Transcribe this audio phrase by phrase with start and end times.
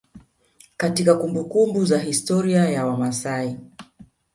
[0.77, 3.59] Katika kumbumbuku za historia ya wamasai